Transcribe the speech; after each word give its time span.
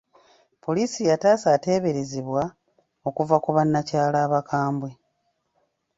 Poliisi 0.65 1.01
yataasa 1.09 1.47
ateeberezebwa 1.57 2.43
okuva 3.07 3.37
ku 3.43 3.49
bannakyalo 3.55 4.17
abakwambwe. 4.25 4.91